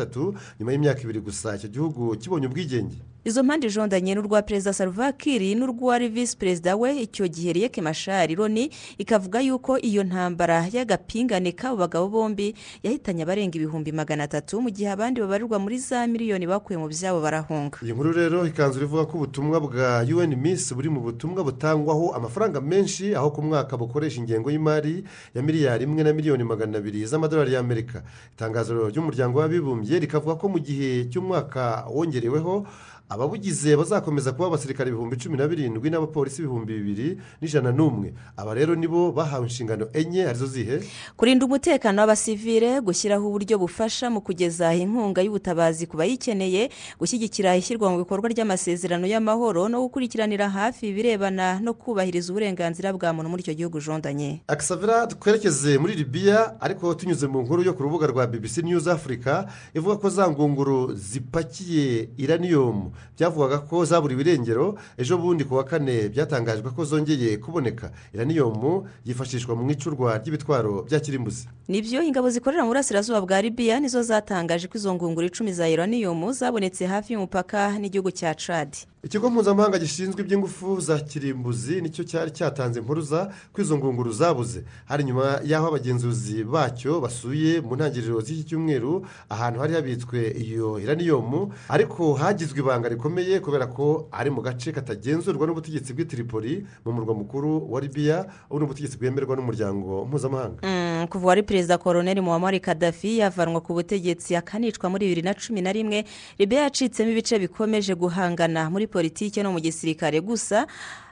[0.59, 2.97] Nyuma y'imyaka ibiri gusa icyo gihugu kibonye ubwigenge.
[3.25, 8.35] Izo mpande jondanye n'urwa perezida salva kiir n'urwari visi perezida we icyo gihe riyeke mashari
[8.35, 14.71] loni ikavuga yuko iyo ntambara y'agapingane k'abo bagabo bombi yahitanye abarenga ibihumbi magana atatu mu
[14.71, 17.79] gihe abandi babarirwa muri za miliyoni bakuye mu byabo barahunga.
[17.85, 22.61] Iyi nkuru rero ikanzu ivuga ko ubutumwa bwa un miss buri mu butumwa butangwaho amafaranga
[22.61, 25.05] menshi aho ku mwaka bukoresha ingengo y'imari
[25.35, 28.03] ya miliyari imwe na miliyoni magana abiri z'amadolari y'amerika.
[28.33, 32.65] Itangazo ry'umuryango w'abibumbye rikavuga ko mu gihe cy'umwaka wongereweho
[33.11, 38.15] ababugize bazakomeza kuba abasirikare ibihumbi cumi na birindwi n'abapolisi ibihumbi bibiri n'ijana n'umwe.
[38.37, 40.79] Aba rero nibo bahawe inshingano enye ari zo zihe?
[41.19, 46.71] Kurinda umutekano w'abasivire gushyiraho uburyo bufasha mu kugeza inkunga y'ubutabazi ku bayikeneye
[47.03, 53.29] gushyigikira ishyirwa mu bikorwa ry'amasezerano y'amahoro no gukurikiranira hafi ibirebana no kubahiriza uburenganzira bwa muntu
[53.31, 54.47] muri icyo gihugu jondanye.
[54.47, 59.51] Akisavira twerekeze muri libiya ariko tunyuze mu nkuru yo ku rubuga rwa bbc news africa
[59.75, 66.09] ivuga ko za ngunguru zipakiye iraniyomu byavugaga ko zaburiwe irengero ejo bundi ku wa kane
[66.09, 67.91] byatangajwe ko zongeye kuboneka.
[68.15, 71.49] Iraniyomu yifashishwa mu icurwa ry'ibitwaro bya kirimbuzi.
[71.69, 76.33] Nibyo ingabo zikorera mu burasirazuba bwa libiya nizo zatangaje ko izo ngunguru icumi za iraniyomu
[76.33, 82.31] zabonetse hafi y'umupaka n'igihugu cya cadi ikigo mpuzamahanga gishinzwe iby'ingufu za kirimbuzi ni cyo cyari
[82.31, 84.65] cyatanze impuruza ko izo ngunguru zabuze.
[84.85, 91.53] Hari nyuma y'aho abagenzuzi bacyo basuye mu ntangiriro z'iki cyumweru ahantu hari habitswe iyo iraniyomu
[91.69, 97.73] ariko hagizwe ibanga rikomeye kubera ko ari mu gace katagenzurwa n'ubutegetsi bw'itiripoli mu murwa mukuru
[97.73, 100.61] wa libiya ubu ni ubutegetsi bwemerwa n'umuryango mpuzamahanga.
[101.09, 105.73] Kuva wari perezida koroneri muhammad kadafi yavanwa ku butegetsi akanicwa muri bibiri na cumi na
[105.73, 106.05] rimwe
[106.39, 108.69] libiya yacitsemo ibice bikomeje guhangana.
[108.71, 110.67] Muri politiki no mu gisirikare gusa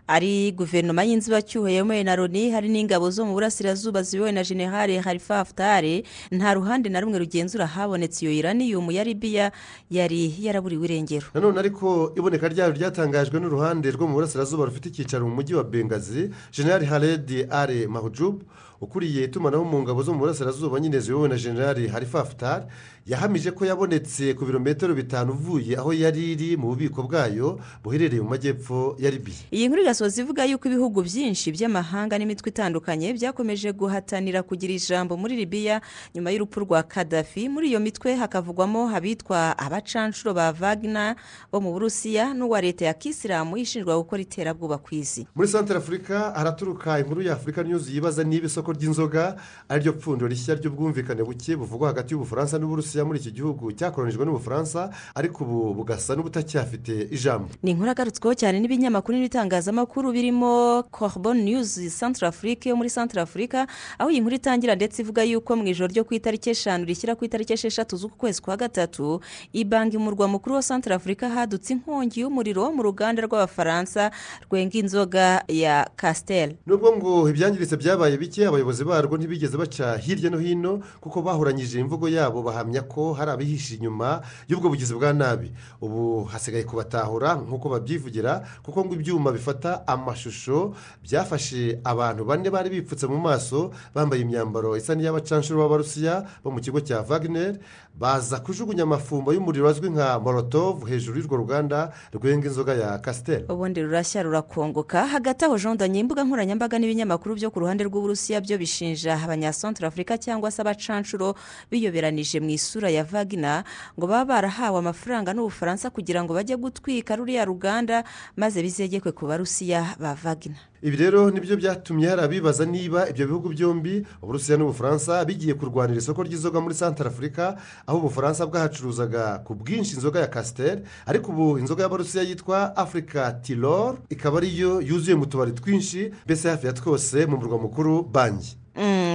[0.09, 5.37] ari guverinoma y'inzibacyuho yemewe na loni hari n'ingabo zo mu burasirazuba ziyobowe na generale harifa
[5.45, 9.53] hafutare nta ruhande na rumwe rugenzura habonetse iyo iraniyumu ya libiya
[9.91, 11.27] yari yaraburiwe irengero.
[11.35, 16.33] Nanone ariko iboneka ryayo ryatangajwe n'uruhande rwo mu burasirazuba rufite icyicaro mu mujyi wa bengazi
[16.57, 18.41] generale haredi are mahujubu
[18.81, 22.64] ukuriye itumanaho mu ngabo zo mu burasirazuba nyine ziyobowe na generale harifa hafutare
[23.09, 28.29] yahamije ko yabonetse ku birometero bitanu uvuye aho yari iri mu bubiko bwayo buherereye mu
[28.29, 34.42] majyepfo ya libiya iyi nkuru igasoza ivuga yuko ibihugu byinshi by'amahanga n'imitwe itandukanye byakomeje guhatanira
[34.44, 35.81] kugira ijambo muri libiya
[36.14, 41.16] nyuma y'urupfu rwa kadafi muri iyo mitwe hakavugwamo abitwa abacanshuro ba vagina
[41.53, 45.25] bo mu burusiya n'uwa leta ya kisilamu ishinjwa gukora iterabwoba ku isi.
[45.35, 49.37] Muri santara afurika haraturuka inkuru ya afurika nyuzi yibaza niba isoko ry'inzoga
[49.68, 52.98] ari ryo pfundo rishya ry'ubwumvikane buke buvugwa hagati y'ubufaransa n'uburusiya.
[53.05, 57.49] Muri iki gihugu cyakoronijwe n'ubufaransa ariko ubu bugasa n'ubutacyafite ijambo.
[57.63, 63.67] Ni inkuru agarutsweho cyane n'ibinyamakuru n'ibitangazamakuru birimo coroboni niyuzi santara afurika yo muri santara afurika
[63.99, 67.25] aho iyi nkuru itangira ndetse ivuga yuko mu ijoro ryo ku itariki eshanu rishyira ku
[67.25, 69.21] itariki esheshatu z'uku kwezi kwa gatatu
[69.53, 74.11] ibanki mu murwa mukuru wa santara afurika hadutse inkongi y'umuriro mu ruganda rw'abafaransa
[74.51, 80.39] rwenga inzoga ya kasiteri nubwo ngo ibyangiritse byabaye bike abayobozi barwo ntibigeze baca hirya no
[80.39, 85.53] hino kuko bahoranyije imvugo yabo bahamya ko hari abihishe inyuma y'ubwo bugizi bwa nabi.
[85.81, 93.07] Ubu hasigaye kubatahura nk'uko babyivugira kuko ngo ibyuma bifata amashusho byafashe abantu bane bari bipfutse
[93.07, 97.59] mu maso bambaye imyambaro isa n'iy'abacanshuro b'abarusiya bo mu kigo cya wagner
[97.99, 103.83] baza kujugunya amafumbo y'umuriro azwi nka morotovu hejuru y'urwo ruganda rwenga inzoga ya kasiteri ubundi
[103.83, 105.07] rurashya rurakongoka.
[105.07, 110.51] Hagati aho jondanye imbuga nkoranyambaga n'ibinyamakuru byo ku ruhande rw'uburusiya byo bishinja abanyasantara afurika cyangwa
[110.51, 111.35] se abacanshuro
[111.71, 113.64] biyoberanije mu isura ya vagina
[113.96, 118.04] ngo baba barahawe amafaranga n'ubufaransa kugira ngo bajye gutwika ruriya ruganda
[118.37, 120.61] maze bizegekwe ku barusiya ba vagina.
[120.83, 125.98] Ibi rero ni byo byatumye hari abibaza niba ibyo bihugu byombi uburusiya n'ubufaransa bigiye kurwanira
[125.98, 131.59] isoko ry'inzoga muri santara afurika aho ubufaransa bwahacuruzaga ku bwinshi inzoga ya kasiteri ariko ubu
[131.59, 137.26] inzoga y'abarusiya yitwa afurika tiroro ikaba ariyo yuzuye mu tubari twinshi mbese hafi ya twose
[137.26, 138.54] mu murwa mukuru banki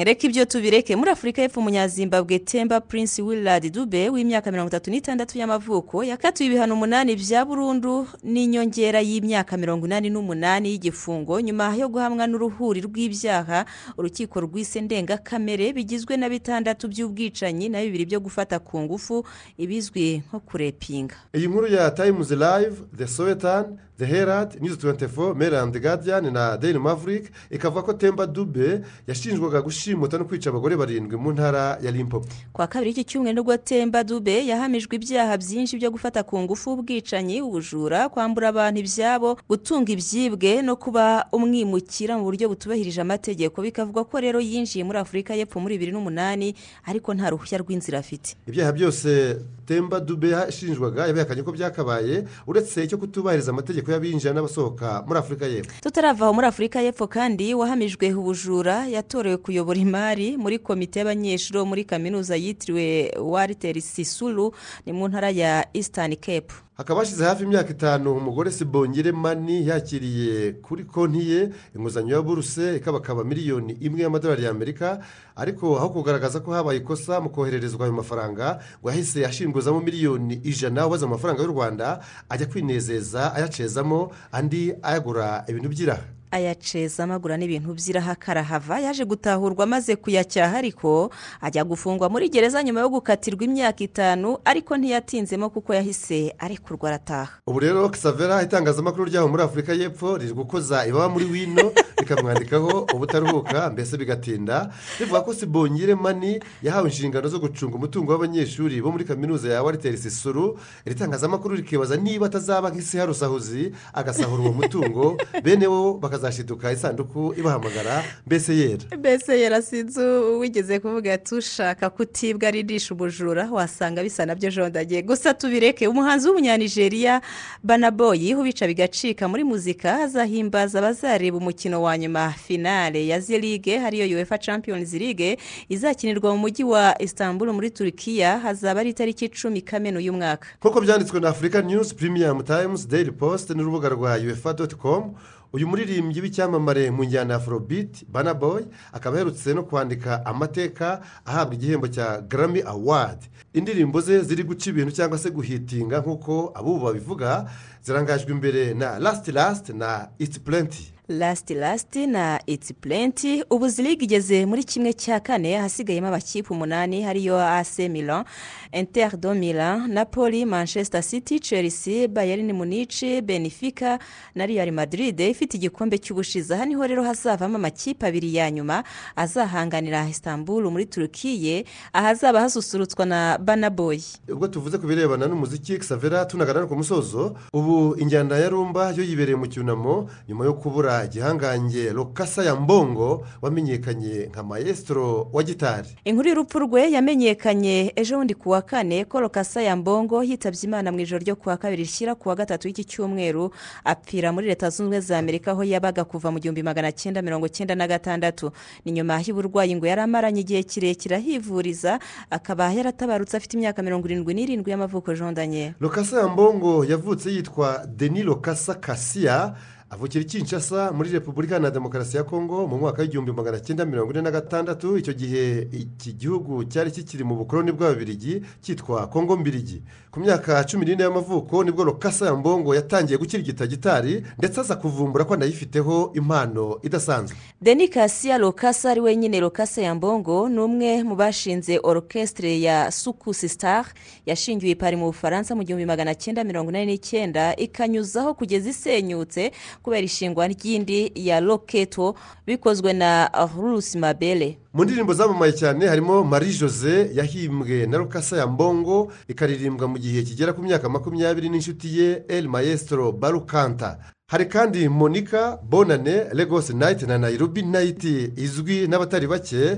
[0.01, 0.95] reka ibyo tubireke.
[0.95, 6.73] Muri afurika y'epfo umunyazimbabwe temba prince willard dube w'imyaka mirongo itatu n'itandatu y'amavuko yakatiwe ibihano
[6.73, 13.65] umunani bya burundu n'inyongera y'imyaka mirongo inani n'umunani y'igifungo nyuma yo guhamwa n'uruhuri rw'ibyaha
[13.97, 19.25] urukiko rw'ise ndengakamere bigizwe na bitandatu by'ubwicanyi na bibiri byo gufata ku ngufu
[19.57, 21.15] ibizwi nko kurepinga.
[21.35, 26.57] Iyi nkuru ya tayimuzi live the sowetani the herald news tuwenti fo merandi gadiyani na
[26.57, 31.91] deni mavurike ikavuga ko temba dube yashinjwaga gushimuta no kwica abagore barindwi mu ntara ya
[31.91, 32.27] limpopo.
[32.53, 36.73] Kwa kabiri iki cyumweru ni bwo temba dube yahamijwe ibyaha byinshi byo gufata ku ngufu
[36.73, 43.61] ubwicanyi ubujura kwambura abantu ibyabo gutunga ibyibwe no kuba umwimukira mu buryo butubahirije amategeko.
[43.61, 48.35] Bikavuga ko rero yinjiye muri afurika y'epfo muri bibiri n'umunani ariko nta ruhushya rw'inzira afite.
[48.47, 55.19] Ibyaha byose temba dube yashinjwaga yabihakanye ko byakabaye uretse icyo kutubahiriza amategeko y'abinjira n'abasohoka muri
[55.19, 55.71] afurika y'epfo.
[55.81, 61.65] Tutarava aho muri afurika y'epfo kandi wahamijwe ubujura yatorewe kuyobora imari muri komite y'abanyeshuri bo
[61.65, 64.53] muri kaminuza yitiriwe wariteri sisuru
[64.85, 66.53] ni mu ntara ya eastern cape.
[66.77, 72.75] Hakaba hashize hafi imyaka itanu umugore sibongere mani yakiriye kuri konti ye inguzanyo ya buruse
[72.75, 74.99] ikabakaba miliyoni imwe y'amadolari y'amerika
[75.35, 80.87] ariko aho kugaragaza ko habaye ikosa mu kohererezwa ayo mafaranga ngo yahise ashinguzamo miliyoni ijana
[80.87, 86.03] ubaze amafaranga y'u rwanda ajya kwinezeza ayacezamo andi ayagura ibintu by'iraha.
[86.33, 92.81] Ayaceza amagura n'ibintu by'iraha karahava yaje gutahurwa maze kuyacyaha ariko ajya gufungwa muri gereza nyuma
[92.81, 97.37] yo gukatirwa imyaka itanu ariko ntiyatinzemo kuko yahise arekurwa arataha.
[97.47, 103.69] Ubu rero kisavera itangazamakuru ryaho muri afurika y'epfo riri gukoza ibaba muri wino rikamwandikaho ubutaruhuka
[103.69, 104.73] mbese bigatinda.
[104.99, 109.97] Rivuga ko sibongere mani yahawe inshingano zo gucunga umutungo w'abanyeshuri bo muri kaminuza ya wariteri
[109.97, 115.17] sisuru iri tangazamakuru rikibaza niba atazaba nk'isi harusahuzi agasahura uwo mutungo.
[115.43, 115.93] Bene wo
[116.27, 118.97] bakazashiduka isanduku ibahamagara mbese yera?
[118.97, 119.99] Mbese yera sinzi
[120.39, 125.01] wigeze kuvuga ati ushaka kutibwa aririsha ubujura wasanga bisa na byo jondagiye.
[125.01, 127.21] Gusa tubireke umuhanzi w'umunyanigeriya
[127.63, 134.37] banaboyi ubica bigacika muri muzika azahimbaza abazareba umukino wa nyuma finale ya zirige hariyo uefa
[134.37, 135.37] champions league
[135.69, 140.47] izakinirwa mu mujyi wa istanbul muri turukiya hazaba ari itariki icumi kamena uyu mwaka.
[140.61, 145.15] Nk'uko byanditswe na afurika news premium times daily post n'urubuga rwa uefa doti komu
[145.53, 148.63] uyu muririmbyi w'icyamamare mu njyana ya afrobeat banaboy
[148.93, 154.91] akaba aherutse no kwandika amateka ahabwa igihembo cya garami awadi indirimbo ze ziri guca ibintu
[154.91, 157.45] cyangwa se guhitinga nk'uko abubu babivuga
[157.83, 164.03] zirangajwe imbere na lasiti lasiti na iti purenti lasiti lasiti na iti purenti ubu ziriga
[164.03, 168.23] igeze muri kimwe cya kane hasigayemo amakipe umunani hariyo ase milan
[168.71, 173.99] interi do milan napoli manchester city chelsea bayern munici benefica
[174.35, 175.19] na real madrid.
[175.19, 176.53] Ifite igikombe cy'ubushize.
[176.55, 178.83] Aha ni ho rero hazavamo amakipe abiri ya nyuma
[179.15, 186.65] azahanganira istanbul muri turukiye ahazaba hasusurutswa na banaboyi ubwo tuvuze ku birebana n'umuziki kisavera tunagana
[186.65, 187.35] ku musozo.
[187.53, 193.25] Ubu injyana ya rumba yo yibereye mu cyunamo nyuma yo kubura igihangange rukasa ya mbongo
[193.41, 195.87] wamenyekanye nka mayesitoro wa gitari.
[196.05, 200.91] Inkuru y'urupfu rwe yamenyekanye ejo bundi ku wa kane ko rukasa ya mbongo yitabye imana
[200.91, 203.51] mu ijoro ryo ku wa kabiri rishyira ku wa gatatu w'iki cyumweru
[203.83, 207.47] apfira muri leta zunze ubumwe za amerika aho yabaga kuva mu gihumbi magana cyenda mirongo
[207.47, 208.51] cyenda na gatandatu.
[208.85, 214.33] Ni nyuma y'uburwayi ngo yari amaranye igihe kirekire ahivuriza akaba yaratabarutse afite imyaka mirongo irindwi
[214.33, 217.62] n'irindwi y'amavuko jondanye rukasa ya mbongo yavutse yitwa
[217.99, 219.55] deni rukasa kasiya
[219.93, 224.21] avukira Kinshasa muri repubulika na demokarasi ya kongo mu mwaka w'igihumbi magana cyenda mirongo ine
[224.21, 224.97] na gatandatu.
[224.97, 229.83] Icyo gihe iki gihugu cyari kikiri mu bukoroni bw'ababirigi cyitwa kongo mbirigi.
[230.11, 234.75] Ku myaka cumi n'ine y'amavuko ni bwo rukasa ya mbongo yatangiye gukirigita gitari ndetse aza
[234.75, 237.37] kuvumbura ko anayifiteho impano idasanzwe.
[237.61, 239.39] Deni kasiya rukasa ari wenyine.
[239.39, 243.89] Rukasa ya mbongo ni umwe mu bashinze orukesitire ya sukusi sitari
[244.25, 249.51] yashingiwe i pari mu bufaransa mu gihumbi magana cyenda mirongo inani n'icyenda ikanyuzaho kugeza isenyutse
[249.83, 252.15] kubera ishingwa ry'indi ya roketo
[252.47, 253.29] bikozwe na
[253.61, 259.87] rusi mabere mu ndirimbo zamamaye cyane harimo marie jose yahimbwe na rukasa ya mbongo ikaririmbwa
[259.87, 263.97] mu gihe kigera ku myaka makumyabiri n'inshuti ye el maestro barukanta.
[264.31, 269.77] Hari kandi monica bonane Lagos nayiti na nayirobi nayiti izwi n'abatari bake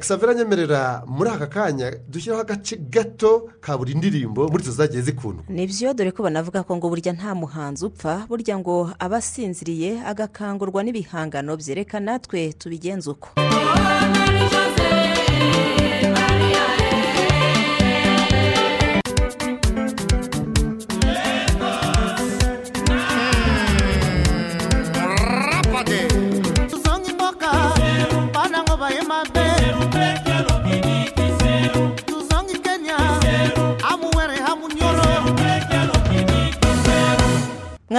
[0.00, 5.44] kisavera nyemerera muri aka kanya dushyiraho agace gato ka buri ndirimbo muri zo zagiye zikundwa.
[5.48, 10.82] Nibyo dore ko banavuga ko ngo burya nta muhanzi upfa burya ngo aba asinziriye agakangurwa
[10.84, 13.28] n'ibihangano byereka natwe tubigenze uko.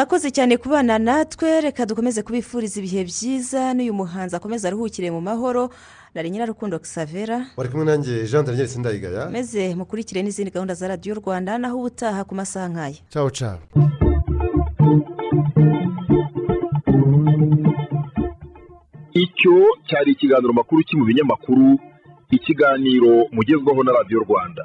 [0.04, 5.63] Mwakoze cyane kubana natwe reka dukomeze kubifuriza ibihe byiza n'uyu muhanzi akomeza aruhukire mu mahoro
[6.13, 9.30] nari nyirarukundo kisavera wari kumwe nanjye jean daniel sindayigaya.
[9.32, 13.00] Meze mukurikire n'izindi gahunda za radiyo rwanda naho ubutaha ku masaha nk'aya.
[13.13, 13.60] Cawo cawo
[19.24, 19.56] icyo
[19.88, 21.68] cyari ikiganiro makuru ki mu binyamakuru
[22.36, 24.63] ikiganiro mugezwaho na radiyo rwanda.